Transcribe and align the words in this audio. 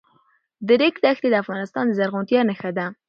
د 0.67 0.69
ریګ 0.79 0.95
دښتې 1.03 1.27
د 1.31 1.35
افغانستان 1.43 1.83
د 1.87 1.91
زرغونتیا 1.99 2.41
نښه 2.49 2.71
ده. 2.77 2.85